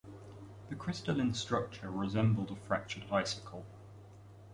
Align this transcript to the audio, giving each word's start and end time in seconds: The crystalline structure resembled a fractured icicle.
The 0.69 0.75
crystalline 0.75 1.35
structure 1.35 1.91
resembled 1.91 2.49
a 2.49 2.55
fractured 2.55 3.03
icicle. 3.11 3.67